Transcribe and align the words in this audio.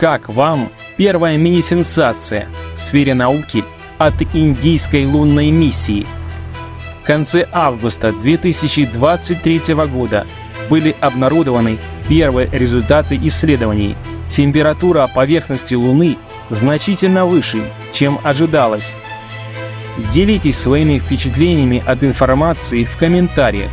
Как 0.00 0.30
вам 0.30 0.70
первая 0.96 1.36
мини-сенсация 1.36 2.48
в 2.74 2.80
сфере 2.80 3.12
науки 3.12 3.62
от 3.98 4.14
индийской 4.32 5.04
лунной 5.04 5.50
миссии? 5.50 6.06
В 7.02 7.06
конце 7.06 7.46
августа 7.52 8.10
2023 8.10 9.74
года 9.74 10.26
были 10.70 10.96
обнародованы 11.02 11.78
первые 12.08 12.48
результаты 12.50 13.20
исследований. 13.24 13.94
Температура 14.26 15.06
поверхности 15.14 15.74
Луны 15.74 16.16
значительно 16.48 17.26
выше, 17.26 17.62
чем 17.92 18.18
ожидалось. 18.22 18.96
Делитесь 20.10 20.58
своими 20.58 20.98
впечатлениями 20.98 21.82
от 21.84 22.02
информации 22.04 22.84
в 22.84 22.96
комментариях. 22.96 23.70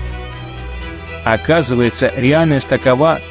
Оказывается, 1.24 2.12
реальность 2.18 2.68
такова, 2.68 3.22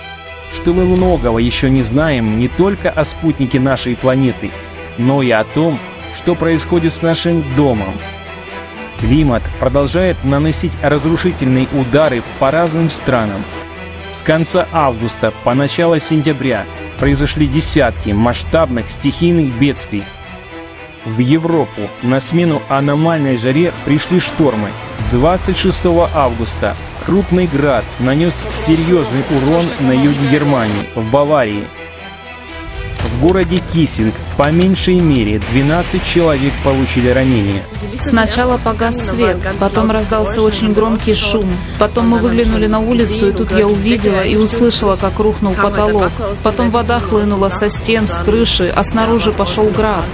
что 0.56 0.72
мы 0.72 0.86
многого 0.86 1.38
еще 1.38 1.68
не 1.68 1.82
знаем 1.82 2.38
не 2.38 2.48
только 2.48 2.90
о 2.90 3.04
спутнике 3.04 3.60
нашей 3.60 3.94
планеты, 3.94 4.50
но 4.96 5.22
и 5.22 5.30
о 5.30 5.44
том, 5.44 5.78
что 6.16 6.34
происходит 6.34 6.94
с 6.94 7.02
нашим 7.02 7.44
домом. 7.56 7.92
Климат 8.98 9.42
продолжает 9.60 10.16
наносить 10.24 10.72
разрушительные 10.82 11.68
удары 11.72 12.22
по 12.38 12.50
разным 12.50 12.88
странам. 12.88 13.44
С 14.12 14.22
конца 14.22 14.66
августа 14.72 15.30
по 15.44 15.52
начало 15.52 16.00
сентября 16.00 16.64
произошли 16.98 17.46
десятки 17.46 18.10
масштабных 18.10 18.90
стихийных 18.90 19.52
бедствий. 19.58 20.04
В 21.04 21.18
Европу 21.18 21.82
на 22.02 22.18
смену 22.18 22.62
аномальной 22.70 23.36
жаре 23.36 23.74
пришли 23.84 24.20
штормы. 24.20 24.70
26 25.10 25.84
августа 26.14 26.74
крупный 27.06 27.46
град 27.46 27.84
нанес 28.00 28.34
серьезный 28.50 29.24
урон 29.30 29.64
на 29.80 29.92
юге 29.92 30.26
Германии, 30.30 30.88
в 30.96 31.08
Баварии. 31.10 31.64
В 32.98 33.20
городе 33.20 33.58
Кисинг 33.58 34.14
по 34.36 34.50
меньшей 34.50 34.98
мере 35.00 35.38
12 35.38 36.04
человек 36.04 36.52
получили 36.64 37.08
ранения. 37.08 37.62
Сначала 38.00 38.58
погас 38.58 38.96
свет, 39.10 39.38
потом 39.60 39.90
раздался 39.92 40.42
очень 40.42 40.72
громкий 40.72 41.14
шум. 41.14 41.56
Потом 41.78 42.08
мы 42.08 42.18
выглянули 42.18 42.66
на 42.66 42.80
улицу, 42.80 43.28
и 43.28 43.32
тут 43.32 43.52
я 43.52 43.66
увидела 43.68 44.22
и 44.22 44.36
услышала, 44.36 44.96
как 44.96 45.18
рухнул 45.20 45.54
потолок. 45.54 46.10
Потом 46.42 46.70
вода 46.70 46.98
хлынула 46.98 47.48
со 47.48 47.70
стен, 47.70 48.08
с 48.08 48.18
крыши, 48.18 48.72
а 48.74 48.82
снаружи 48.82 49.32
пошел 49.32 49.70
град. 49.70 50.04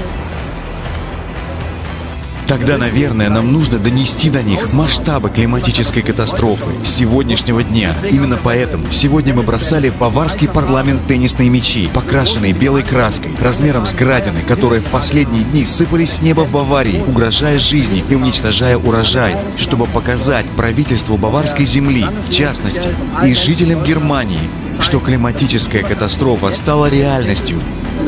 Тогда, 2.52 2.76
наверное, 2.76 3.30
нам 3.30 3.50
нужно 3.50 3.78
донести 3.78 4.28
до 4.28 4.42
них 4.42 4.74
масштабы 4.74 5.30
климатической 5.30 6.02
катастрофы 6.02 6.72
сегодняшнего 6.84 7.62
дня. 7.62 7.94
Именно 8.10 8.38
поэтому 8.44 8.84
сегодня 8.90 9.32
мы 9.32 9.42
бросали 9.42 9.88
в 9.88 9.96
баварский 9.96 10.48
парламент 10.48 11.00
теннисные 11.08 11.48
мячи, 11.48 11.88
покрашенные 11.94 12.52
белой 12.52 12.82
краской, 12.82 13.30
размером 13.40 13.86
с 13.86 13.94
градины, 13.94 14.42
которые 14.42 14.82
в 14.82 14.84
последние 14.84 15.44
дни 15.44 15.64
сыпались 15.64 16.12
с 16.12 16.20
неба 16.20 16.42
в 16.42 16.50
Баварии, 16.50 17.02
угрожая 17.06 17.58
жизни 17.58 18.04
и 18.06 18.14
уничтожая 18.14 18.76
урожай, 18.76 19.34
чтобы 19.56 19.86
показать 19.86 20.44
правительству 20.50 21.16
баварской 21.16 21.64
земли, 21.64 22.04
в 22.28 22.30
частности, 22.30 22.88
и 23.24 23.32
жителям 23.32 23.82
Германии, 23.82 24.50
что 24.78 25.00
климатическая 25.00 25.82
катастрофа 25.82 26.52
стала 26.52 26.90
реальностью, 26.90 27.58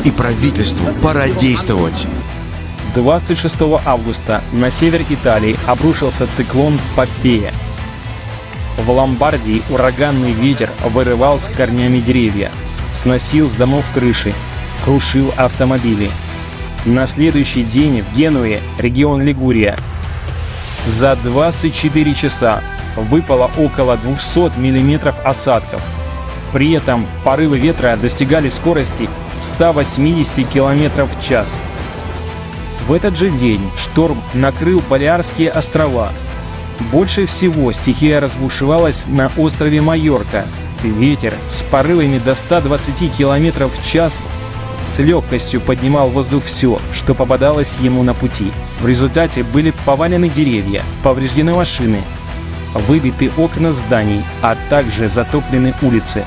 и 0.03 0.11
правительству 0.11 0.85
пора 1.01 1.29
действовать. 1.29 2.05
26 2.95 3.57
августа 3.85 4.41
на 4.53 4.71
север 4.71 5.01
Италии 5.09 5.57
обрушился 5.67 6.27
циклон 6.27 6.79
Попея. 6.95 7.51
В 8.77 8.89
Ломбардии 8.89 9.63
ураганный 9.69 10.31
ветер 10.31 10.69
вырывал 10.81 11.37
с 11.37 11.49
корнями 11.49 11.99
деревья, 11.99 12.51
сносил 12.93 13.49
с 13.49 13.53
домов 13.53 13.83
крыши, 13.93 14.33
крушил 14.85 15.33
автомобили. 15.35 16.09
На 16.85 17.05
следующий 17.05 17.63
день 17.63 18.01
в 18.01 18.15
Генуе, 18.15 18.61
регион 18.79 19.21
Лигурия, 19.23 19.75
за 20.87 21.17
24 21.17 22.15
часа 22.15 22.61
выпало 22.95 23.51
около 23.57 23.97
200 23.97 24.57
мм 24.57 25.13
осадков. 25.25 25.81
При 26.53 26.71
этом 26.71 27.05
порывы 27.25 27.59
ветра 27.59 27.97
достигали 27.97 28.47
скорости 28.47 29.09
180 29.41 30.47
км 30.47 31.03
в 31.03 31.21
час– 31.21 31.59
в 32.87 32.93
этот 32.93 33.17
же 33.17 33.29
день 33.29 33.61
шторм 33.77 34.21
накрыл 34.33 34.81
Балиарские 34.89 35.49
острова. 35.49 36.11
Больше 36.91 37.25
всего 37.25 37.71
стихия 37.71 38.19
разбушевалась 38.19 39.05
на 39.07 39.31
острове 39.37 39.81
Майорка. 39.81 40.45
Ветер 40.83 41.33
с 41.49 41.63
порывами 41.63 42.19
до 42.19 42.35
120 42.35 43.17
км 43.17 43.67
в 43.67 43.85
час 43.85 44.25
с 44.83 44.99
легкостью 44.99 45.61
поднимал 45.61 46.09
в 46.09 46.13
воздух 46.13 46.43
все, 46.43 46.77
что 46.93 47.15
попадалось 47.15 47.79
ему 47.79 48.03
на 48.03 48.13
пути. 48.13 48.51
В 48.79 48.87
результате 48.87 49.43
были 49.43 49.73
повалены 49.85 50.29
деревья, 50.29 50.83
повреждены 51.01 51.53
машины, 51.53 52.03
выбиты 52.87 53.31
окна 53.35 53.73
зданий, 53.73 54.23
а 54.43 54.55
также 54.69 55.09
затоплены 55.09 55.73
улицы. 55.81 56.23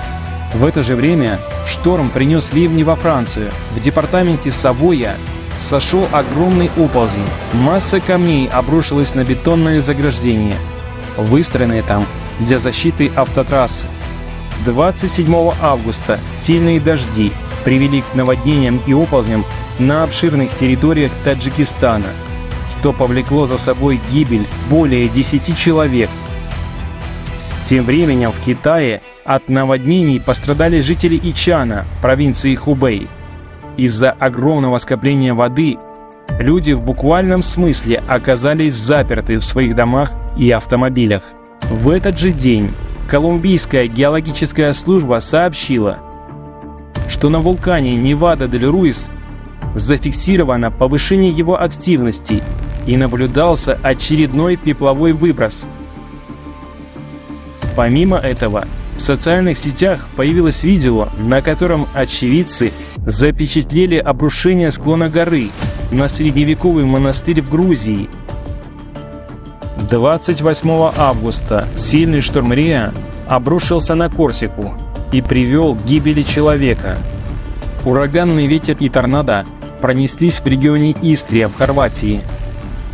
В 0.54 0.64
это 0.64 0.82
же 0.82 0.96
время 0.96 1.38
шторм 1.68 2.10
принес 2.10 2.52
ливни 2.52 2.82
во 2.82 2.96
Францию. 2.96 3.50
В 3.76 3.80
департаменте 3.80 4.50
Савоя 4.50 5.16
сошел 5.60 6.08
огромный 6.12 6.70
оползень. 6.76 7.26
Масса 7.52 8.00
камней 8.00 8.48
обрушилась 8.48 9.14
на 9.14 9.24
бетонное 9.24 9.80
заграждение, 9.80 10.56
выстроенное 11.16 11.82
там 11.82 12.06
для 12.40 12.58
защиты 12.58 13.10
автотрассы. 13.14 13.86
27 14.64 15.52
августа 15.60 16.20
сильные 16.32 16.80
дожди 16.80 17.32
привели 17.64 18.02
к 18.02 18.14
наводнениям 18.14 18.80
и 18.86 18.92
оползням 18.92 19.44
на 19.78 20.04
обширных 20.04 20.54
территориях 20.56 21.12
Таджикистана, 21.24 22.08
что 22.70 22.92
повлекло 22.92 23.46
за 23.46 23.58
собой 23.58 24.00
гибель 24.10 24.46
более 24.68 25.08
10 25.08 25.56
человек. 25.56 26.10
Тем 27.66 27.84
временем 27.84 28.32
в 28.32 28.40
Китае 28.40 29.02
от 29.24 29.48
наводнений 29.48 30.20
пострадали 30.20 30.80
жители 30.80 31.20
Ичана, 31.22 31.84
провинции 32.00 32.54
Хубэй. 32.54 33.08
Из-за 33.78 34.10
огромного 34.10 34.78
скопления 34.78 35.34
воды 35.34 35.78
люди 36.40 36.72
в 36.72 36.82
буквальном 36.82 37.42
смысле 37.42 38.02
оказались 38.08 38.74
заперты 38.74 39.38
в 39.38 39.44
своих 39.44 39.76
домах 39.76 40.10
и 40.36 40.50
автомобилях. 40.50 41.22
В 41.70 41.88
этот 41.88 42.18
же 42.18 42.32
день 42.32 42.74
Колумбийская 43.08 43.86
геологическая 43.86 44.72
служба 44.72 45.20
сообщила, 45.20 46.00
что 47.08 47.30
на 47.30 47.38
вулкане 47.38 47.94
Невада-дель-Руис 47.94 49.08
зафиксировано 49.76 50.72
повышение 50.72 51.30
его 51.30 51.62
активности 51.62 52.42
и 52.84 52.96
наблюдался 52.96 53.78
очередной 53.84 54.56
пепловой 54.56 55.12
выброс. 55.12 55.68
Помимо 57.76 58.16
этого, 58.16 58.66
в 58.98 59.00
социальных 59.00 59.56
сетях 59.56 60.08
появилось 60.16 60.64
видео, 60.64 61.08
на 61.18 61.40
котором 61.40 61.86
очевидцы 61.94 62.72
запечатлели 63.06 63.96
обрушение 63.96 64.72
склона 64.72 65.08
горы 65.08 65.50
на 65.92 66.08
средневековый 66.08 66.84
монастырь 66.84 67.40
в 67.40 67.48
Грузии. 67.48 68.10
28 69.88 70.90
августа 70.96 71.68
сильный 71.76 72.20
шторм 72.20 72.52
Риа 72.52 72.92
обрушился 73.28 73.94
на 73.94 74.10
Корсику 74.10 74.74
и 75.12 75.22
привел 75.22 75.76
к 75.76 75.84
гибели 75.84 76.22
человека. 76.22 76.98
Ураганный 77.84 78.48
ветер 78.48 78.76
и 78.80 78.88
торнадо 78.88 79.46
пронеслись 79.80 80.40
в 80.40 80.46
регионе 80.46 80.94
Истрия 81.02 81.46
в 81.46 81.54
Хорватии, 81.54 82.22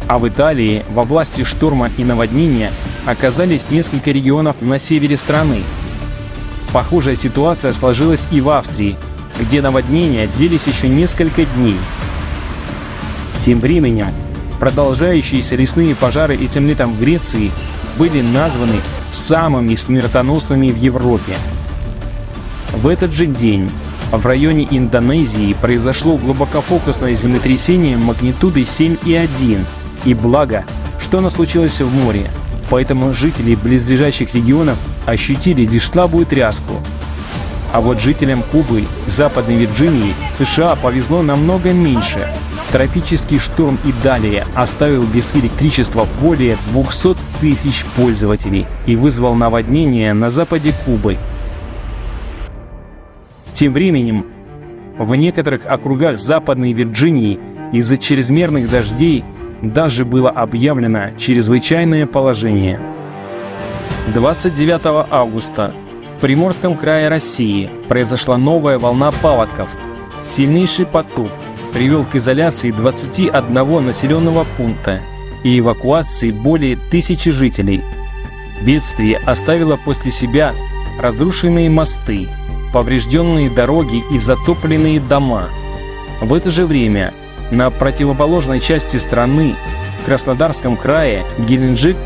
а 0.06 0.18
в 0.18 0.28
Италии 0.28 0.84
во 0.90 1.04
власти 1.04 1.44
шторма 1.44 1.90
и 1.96 2.04
наводнения 2.04 2.70
оказались 3.06 3.70
несколько 3.70 4.10
регионов 4.10 4.56
на 4.60 4.78
севере 4.78 5.16
страны– 5.16 5.62
Похожая 6.74 7.14
ситуация 7.14 7.72
сложилась 7.72 8.26
и 8.32 8.40
в 8.40 8.50
Австрии, 8.50 8.96
где 9.38 9.62
наводнения 9.62 10.28
длились 10.36 10.66
еще 10.66 10.88
несколько 10.88 11.44
дней. 11.44 11.76
Тем 13.44 13.60
временем, 13.60 14.08
продолжающиеся 14.58 15.54
лесные 15.54 15.94
пожары 15.94 16.34
этим 16.34 16.66
летом 16.66 16.92
в 16.92 17.00
Греции 17.00 17.52
были 17.96 18.22
названы 18.22 18.80
самыми 19.12 19.76
смертоносными 19.76 20.72
в 20.72 20.76
Европе. 20.76 21.34
В 22.72 22.88
этот 22.88 23.12
же 23.12 23.26
день 23.26 23.70
в 24.10 24.26
районе 24.26 24.66
Индонезии 24.68 25.54
произошло 25.60 26.16
глубокофокусное 26.16 27.14
землетрясение 27.14 27.96
магнитудой 27.96 28.64
7,1. 28.64 29.64
И 30.06 30.12
благо, 30.12 30.64
что 31.00 31.18
оно 31.18 31.30
случилось 31.30 31.80
в 31.80 31.94
море, 32.04 32.28
поэтому 32.68 33.14
жители 33.14 33.54
близлежащих 33.54 34.34
регионов 34.34 34.76
ощутили 35.06 35.66
лишь 35.66 35.88
слабую 35.88 36.26
тряску. 36.26 36.74
А 37.72 37.80
вот 37.80 37.98
жителям 37.98 38.42
Кубы, 38.52 38.84
Западной 39.08 39.56
Вирджинии, 39.56 40.14
США 40.38 40.76
повезло 40.76 41.22
намного 41.22 41.72
меньше. 41.72 42.28
Тропический 42.70 43.38
шторм 43.38 43.78
и 43.84 43.92
далее 44.02 44.46
оставил 44.54 45.04
без 45.04 45.34
электричества 45.34 46.06
более 46.20 46.56
200 46.72 47.16
тысяч 47.40 47.84
пользователей 47.96 48.66
и 48.86 48.94
вызвал 48.94 49.34
наводнение 49.34 50.12
на 50.12 50.30
западе 50.30 50.72
Кубы. 50.84 51.16
Тем 53.54 53.72
временем 53.72 54.26
В 54.98 55.14
некоторых 55.16 55.66
округах 55.66 56.18
Западной 56.18 56.72
Вирджинии 56.72 57.40
из-за 57.72 57.98
чрезмерных 57.98 58.70
дождей 58.70 59.24
даже 59.62 60.04
было 60.04 60.30
объявлено 60.30 61.10
чрезвычайное 61.18 62.06
положение. 62.06 62.78
29 64.12 65.06
августа 65.10 65.74
в 66.18 66.20
Приморском 66.20 66.76
крае 66.76 67.08
России 67.08 67.70
произошла 67.88 68.36
новая 68.36 68.78
волна 68.78 69.10
паводков. 69.10 69.70
Сильнейший 70.22 70.84
потоп 70.84 71.30
привел 71.72 72.04
к 72.04 72.14
изоляции 72.14 72.70
21 72.70 73.86
населенного 73.86 74.46
пункта 74.56 75.00
и 75.42 75.58
эвакуации 75.58 76.30
более 76.30 76.76
тысячи 76.90 77.30
жителей. 77.30 77.82
Бедствие 78.60 79.16
оставило 79.24 79.76
после 79.76 80.12
себя 80.12 80.52
разрушенные 81.00 81.70
мосты, 81.70 82.28
поврежденные 82.74 83.48
дороги 83.48 84.04
и 84.12 84.18
затопленные 84.18 85.00
дома. 85.00 85.48
В 86.20 86.34
это 86.34 86.50
же 86.50 86.66
время 86.66 87.14
на 87.50 87.70
противоположной 87.70 88.60
части 88.60 88.98
страны, 88.98 89.54
в 90.02 90.06
Краснодарском 90.06 90.76
крае, 90.76 91.24
Геленджик 91.38 91.96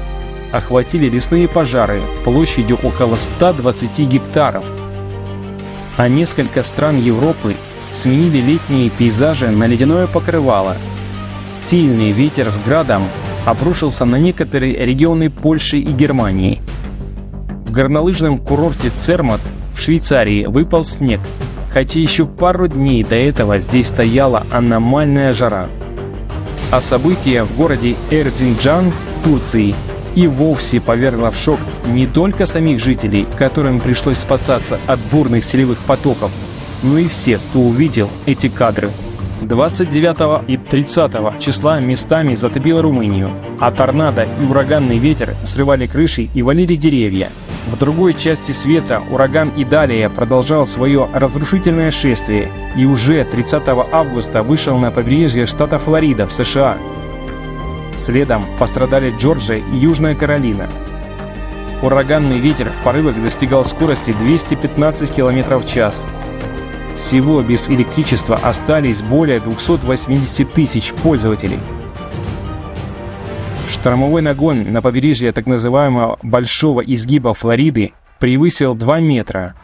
охватили 0.52 1.08
лесные 1.08 1.48
пожары 1.48 2.00
площадью 2.24 2.78
около 2.82 3.16
120 3.16 3.98
гектаров. 4.00 4.64
А 5.96 6.08
несколько 6.08 6.62
стран 6.62 6.96
Европы 6.96 7.54
сменили 7.92 8.38
летние 8.38 8.90
пейзажи 8.90 9.50
на 9.50 9.64
ледяное 9.64 10.06
покрывало. 10.06 10.76
Сильный 11.62 12.12
ветер 12.12 12.50
с 12.50 12.58
градом 12.64 13.02
обрушился 13.44 14.04
на 14.04 14.16
некоторые 14.16 14.84
регионы 14.84 15.30
Польши 15.30 15.78
и 15.78 15.90
Германии. 15.90 16.60
В 17.66 17.70
горнолыжном 17.70 18.38
курорте 18.38 18.90
Цермат 18.90 19.40
в 19.74 19.80
Швейцарии 19.80 20.46
выпал 20.46 20.84
снег, 20.84 21.20
хотя 21.72 22.00
еще 22.00 22.26
пару 22.26 22.68
дней 22.68 23.04
до 23.04 23.16
этого 23.16 23.58
здесь 23.58 23.88
стояла 23.88 24.46
аномальная 24.52 25.32
жара. 25.32 25.68
А 26.70 26.80
события 26.80 27.44
в 27.44 27.56
городе 27.56 27.96
Эрдинджан, 28.10 28.92
Турции, 29.24 29.74
и 30.18 30.26
вовсе 30.26 30.80
повергло 30.80 31.30
в 31.30 31.36
шок 31.36 31.60
не 31.86 32.08
только 32.08 32.44
самих 32.44 32.80
жителей, 32.80 33.24
которым 33.36 33.78
пришлось 33.78 34.18
спасаться 34.18 34.80
от 34.88 34.98
бурных 35.12 35.44
селевых 35.44 35.78
потоков, 35.78 36.32
но 36.82 36.98
и 36.98 37.06
всех, 37.06 37.40
кто 37.50 37.60
увидел 37.60 38.10
эти 38.26 38.48
кадры. 38.48 38.90
29 39.42 40.42
и 40.48 40.56
30 40.56 41.38
числа 41.38 41.78
местами 41.78 42.34
затопило 42.34 42.82
Румынию, 42.82 43.30
а 43.60 43.70
торнадо 43.70 44.26
и 44.40 44.44
ураганный 44.44 44.98
ветер 44.98 45.36
срывали 45.44 45.86
крыши 45.86 46.28
и 46.34 46.42
валили 46.42 46.74
деревья. 46.74 47.30
В 47.70 47.78
другой 47.78 48.14
части 48.14 48.50
света 48.50 49.00
ураган 49.12 49.52
Идалия 49.56 50.08
продолжал 50.08 50.66
свое 50.66 51.08
разрушительное 51.14 51.92
шествие 51.92 52.50
и 52.76 52.84
уже 52.86 53.24
30 53.24 53.62
августа 53.92 54.42
вышел 54.42 54.76
на 54.78 54.90
побережье 54.90 55.46
штата 55.46 55.78
Флорида 55.78 56.26
в 56.26 56.32
США. 56.32 56.76
Следом 57.98 58.44
пострадали 58.58 59.12
Джорджия 59.18 59.58
и 59.58 59.76
Южная 59.76 60.14
Каролина. 60.14 60.68
Ураганный 61.82 62.38
ветер 62.38 62.70
в 62.70 62.84
порывах 62.84 63.20
достигал 63.22 63.64
скорости 63.64 64.12
215 64.12 65.14
км 65.14 65.58
в 65.58 65.66
час– 65.66 66.06
всего 66.98 67.40
без 67.42 67.68
электричества 67.68 68.36
остались 68.36 69.02
более 69.02 69.38
280 69.38 70.52
тысяч 70.52 70.92
пользователей. 70.92 71.60
Штормовой 73.68 74.20
нагон 74.20 74.72
на 74.72 74.82
побережье 74.82 75.30
так 75.30 75.46
называемого 75.46 76.18
Большого 76.22 76.80
изгиба 76.80 77.34
Флориды 77.34 77.92
превысил 78.18 78.74
2 78.74 78.98
метра. 78.98 79.54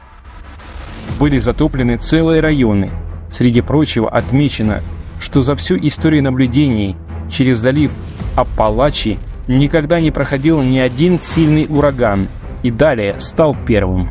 Были 1.19 1.39
затоплены 1.39 1.97
целые 1.97 2.41
районы. 2.41 2.93
Среди 3.31 3.63
прочего 3.63 4.09
отмечено, 4.09 4.81
что 5.19 5.43
за 5.43 5.57
всю 5.57 5.77
историю 5.77 6.23
наблюдений 6.23 6.97
через 7.29 7.59
залив 7.59 7.91
Апалачи 8.37 9.19
никогда 9.47 10.01
не 10.01 10.11
проходил 10.11 10.63
ни 10.63 10.79
один 10.79 11.21
сильный 11.21 11.67
ураган 11.69 12.29
и 12.63 12.71
далее 12.71 13.21
стал 13.21 13.57
первым. 13.67 14.09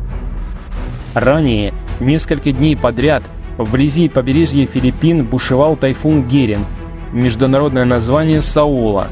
Ранее 1.14 1.72
Несколько 2.00 2.50
дней 2.50 2.76
подряд 2.76 3.22
вблизи 3.56 4.08
побережья 4.08 4.66
Филиппин 4.66 5.24
бушевал 5.24 5.76
тайфун 5.76 6.28
Герин, 6.28 6.64
международное 7.12 7.84
название 7.84 8.40
Саула. 8.40 9.06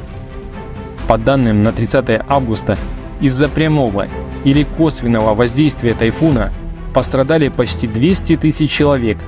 По 1.06 1.16
данным 1.16 1.62
на 1.62 1.72
30 1.72 2.22
августа, 2.28 2.76
из-за 3.20 3.48
прямого 3.48 4.08
или 4.44 4.66
косвенного 4.76 5.34
воздействия 5.34 5.94
тайфуна 5.94 6.50
пострадали 6.92 7.48
почти 7.48 7.86
200 7.86 8.38
тысяч 8.38 8.70
человек 8.70 9.18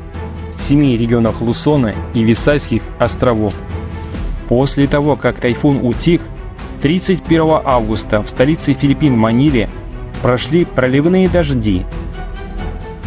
в 0.58 0.62
семи 0.62 0.96
регионах 0.96 1.40
Лусона 1.40 1.94
и 2.12 2.24
Висайских 2.24 2.82
островов. 2.98 3.54
После 4.48 4.86
того, 4.86 5.16
как 5.16 5.40
тайфун 5.40 5.80
утих, 5.84 6.20
31 6.82 7.60
августа 7.64 8.22
в 8.22 8.28
столице 8.28 8.72
Филиппин 8.74 9.16
Маниле 9.16 9.68
прошли 10.22 10.64
проливные 10.64 11.28
дожди– 11.28 11.84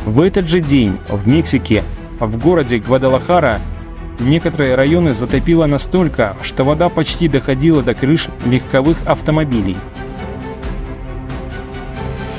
в 0.08 0.22
этот 0.22 0.48
же 0.48 0.62
день 0.62 0.98
в 1.10 1.28
Мексике, 1.28 1.84
в 2.22 2.42
городе 2.42 2.78
Гвадалахара, 2.78 3.60
некоторые 4.22 4.76
районы 4.76 5.14
затопило 5.14 5.66
настолько, 5.66 6.38
что 6.44 6.64
вода 6.64 6.88
почти 6.88 7.28
доходила 7.28 7.84
до 7.84 7.94
крыш 7.94 8.30
легковых 8.46 8.96
автомобилей. 9.06 9.76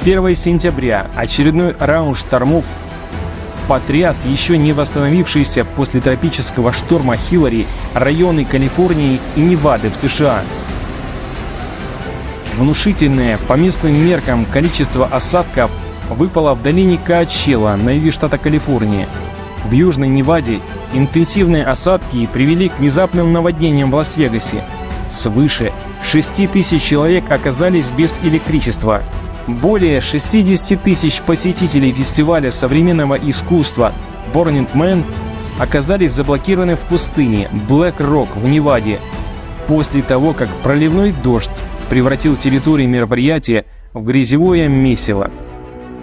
1 0.03 0.35
сентября 0.35 1.09
очередной 1.15 1.77
раунд 1.79 2.17
штормов 2.17 2.65
потряс 3.69 4.25
еще 4.25 4.56
не 4.56 4.73
восстановившиеся 4.73 5.65
после 5.65 6.00
тропического 6.00 6.73
шторма 6.73 7.17
Хиллари 7.17 7.67
районы 7.94 8.44
Калифорнии 8.44 9.20
и 9.37 9.41
Невады 9.41 9.91
в 9.91 9.97
США. 9.97 10.43
Внушительное 12.56 13.38
по 13.47 13.53
местным 13.53 13.94
меркам 13.94 14.47
количество 14.47 15.06
осадков 15.06 15.70
выпала 16.09 16.55
в 16.55 16.62
долине 16.62 16.99
Каачела 16.99 17.76
на 17.76 17.91
юге 17.91 18.11
штата 18.11 18.38
Калифорния. 18.38 19.06
В 19.65 19.73
Южной 19.73 20.09
Неваде 20.09 20.61
интенсивные 20.94 21.64
осадки 21.64 22.26
привели 22.32 22.71
к 22.71 22.79
внезапным 22.79 23.32
наводнениям 23.32 23.91
в 23.91 23.94
Лас-Вегасе. 23.94 24.64
Свыше 25.11 25.73
6 26.05 26.50
тысяч 26.50 26.82
человек 26.82 27.31
оказались 27.31 27.91
без 27.91 28.19
электричества. 28.23 29.03
Более 29.49 30.03
60 30.03 30.83
тысяч 30.83 31.23
посетителей 31.23 31.91
фестиваля 31.91 32.50
современного 32.50 33.15
искусства 33.15 33.95
Burning 34.35 34.69
Man 34.75 35.02
оказались 35.59 36.12
заблокированы 36.12 36.76
в 36.76 36.81
пустыне 36.81 37.49
Rock 37.67 38.38
в 38.38 38.47
Неваде 38.47 38.99
после 39.67 40.02
того, 40.02 40.35
как 40.35 40.50
проливной 40.62 41.12
дождь 41.12 41.50
превратил 41.88 42.37
территорию 42.37 42.90
мероприятия 42.90 43.64
в 43.95 44.05
грязевое 44.05 44.69
месиво. 44.69 45.31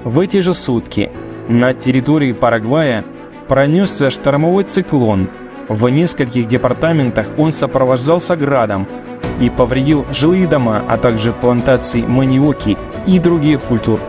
В 0.04 0.20
эти 0.20 0.40
же 0.40 0.56
сутки 0.56 1.12
над 1.48 1.78
территорией 1.78 2.34
Парагвая 2.34 3.06
пронесся 3.48 4.10
штормовой 4.10 4.64
циклон. 4.64 5.30
В 5.70 5.88
нескольких 5.90 6.48
департаментах 6.48 7.28
он 7.38 7.52
сопровождался 7.52 8.36
градом 8.36 8.88
и 9.40 9.50
повредил 9.50 10.06
жилые 10.12 10.48
дома, 10.48 10.84
а 10.88 10.98
также 10.98 11.34
плантации 11.34 12.02
маниоки 12.02 12.78
и 13.06 13.20
других 13.20 13.62
культур. 13.62 14.00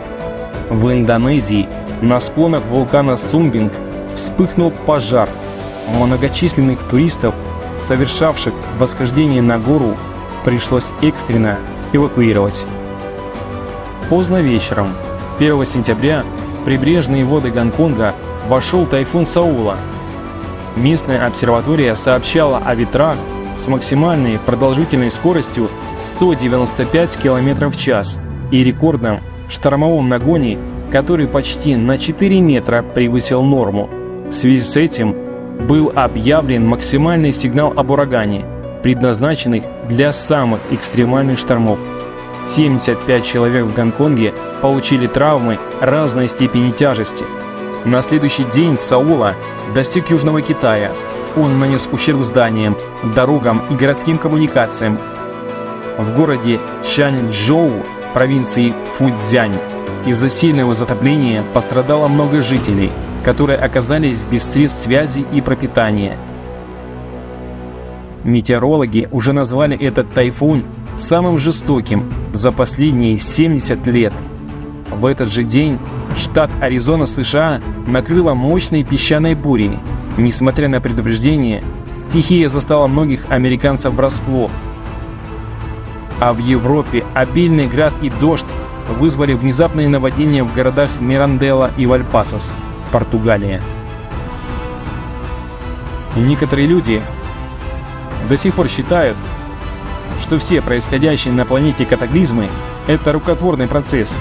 В 0.71 0.93
Индонезии 0.93 1.69
на 2.01 2.21
склонах 2.21 2.65
вулкана 2.67 3.17
Сумбинг 3.17 3.73
вспыхнул 4.15 4.71
пожар. 4.71 5.29
Многочисленных 5.95 6.81
туристов, 6.91 7.35
совершавших 7.79 8.53
восхождение 8.79 9.43
на 9.43 9.59
гору, 9.59 9.97
пришлось 10.45 10.91
экстренно 11.03 11.59
эвакуировать. 11.93 12.67
Поздно 14.09 14.41
вечером 14.41 14.89
1 15.39 15.65
сентября 15.65 16.25
прибрежные 16.65 17.25
воды 17.25 17.51
Гонконга 17.51 18.15
вошел 18.49 18.87
тайфун 18.87 19.27
Саула. 19.27 19.77
Местная 20.77 21.27
обсерватория 21.27 21.95
сообщала 21.95 22.59
о 22.59 22.75
ветрах 22.75 23.17
с 23.57 23.69
максимальной 23.69 24.39
продолжительной 24.39 25.11
скоростью 25.11 25.69
195 26.03 27.17
км 27.17 27.69
в 27.69 27.77
час 27.77 28.21
и 28.51 28.63
рекордном 28.63 29.21
штормовом 29.49 30.09
нагоне, 30.09 30.59
который 30.93 31.27
почти 31.27 31.77
на 31.77 31.99
4 31.99 32.41
метра 32.41 32.83
превысил 32.83 33.43
норму. 33.43 33.89
В 34.29 34.33
связи 34.33 34.61
с 34.61 34.77
этим 34.77 35.15
был 35.69 35.93
объявлен 35.95 36.67
максимальный 36.67 37.33
сигнал 37.33 37.73
об 37.77 37.91
урагане, 37.91 38.45
предназначенный 38.83 39.63
для 39.89 40.13
самых 40.13 40.61
экстремальных 40.71 41.39
штормов– 41.39 41.79
75 42.47 43.25
человек 43.25 43.65
в 43.65 43.75
Гонконге 43.75 44.33
получили 44.63 45.07
травмы 45.07 45.59
разной 45.81 46.29
степени 46.29 46.71
тяжести. 46.71 47.25
На 47.85 48.03
следующий 48.03 48.45
день 48.45 48.79
Саула 48.79 49.35
достиг 49.75 50.11
Южного 50.11 50.43
Китая. 50.43 50.91
Он 51.37 51.59
нанес 51.59 51.89
ущерб 51.93 52.23
зданиям, 52.23 52.77
дорогам 53.15 53.63
и 53.71 53.75
городским 53.75 54.19
коммуникациям. 54.19 54.99
В 55.99 56.15
городе 56.15 56.59
Чанчжоу, 56.85 57.73
провинции 58.15 58.73
Фудзянь, 58.97 59.59
из-за 60.07 60.29
сильного 60.29 60.75
затопления 60.75 61.43
пострадало 61.53 62.09
много 62.09 62.43
жителей. 62.43 62.91
которые 63.27 63.59
оказались 63.59 64.23
без 64.23 64.45
средств 64.45 64.85
связи 64.85 65.27
и 65.33 65.41
пропитания. 65.41 66.17
Метеорологи 68.23 69.09
уже 69.11 69.33
назвали 69.33 69.77
этот 69.77 70.13
тайфун 70.13 70.63
самым 70.97 71.37
жестоким 71.37 72.13
за 72.33 72.53
последние 72.53 73.17
70 73.17 73.85
лет. 73.89 74.13
В 74.93 75.07
этот 75.07 75.29
же 75.33 75.43
день 75.43 75.81
штат 76.17 76.49
Аризона, 76.61 77.07
США 77.07 77.61
накрыла 77.89 78.35
мощной 78.35 78.85
песчаной 78.85 79.35
бурей. 79.35 79.77
Несмотря 80.17 80.69
на 80.69 80.81
предупреждение, 80.81 81.63
стихия 81.95 82.49
застала 82.49 82.87
многих 82.87 83.27
американцев 83.29 83.93
врасплох. 83.93 84.51
А 86.21 86.33
в 86.33 86.39
Европе 86.39 87.05
обильный 87.15 87.67
град 87.67 87.93
и 88.01 88.09
дождь 88.09 88.47
вызвали 88.99 89.35
внезапные 89.35 89.89
наводнения 89.89 90.43
в 90.43 90.55
городах 90.55 91.01
Миранделла 91.01 91.71
и 91.77 91.85
Вальпасос, 91.85 92.55
Португалия. 92.93 93.61
Некоторые 96.17 96.67
люди 96.67 97.03
до 98.29 98.39
сих 98.39 98.55
пор 98.55 98.69
считают, 98.69 99.17
что 100.23 100.39
все 100.39 100.63
происходящие 100.63 101.35
на 101.35 101.45
планете 101.45 101.85
катаклизмы– 101.85 102.49
это 102.87 103.13
рукотворный 103.13 103.67
процесс, 103.67 104.19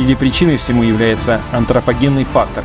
или 0.00 0.14
причиной 0.14 0.56
всему 0.56 0.82
является 0.82 1.40
антропогенный 1.52 2.24
фактор. 2.24 2.64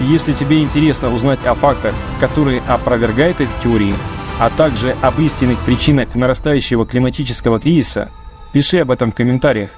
Если 0.00 0.32
тебе 0.32 0.62
интересно 0.62 1.12
узнать 1.14 1.38
о 1.46 1.54
фактах, 1.54 1.94
которые 2.20 2.60
опровергают 2.68 3.40
эти 3.40 3.50
теории, 3.62 3.94
а 4.38 4.50
также 4.50 4.94
об 5.00 5.18
истинных 5.20 5.58
причинах 5.60 6.14
нарастающего 6.14 6.86
климатического 6.86 7.58
кризиса, 7.58 8.10
пиши 8.52 8.78
об 8.80 8.90
этом 8.90 9.10
в 9.10 9.14
комментариях. 9.14 9.70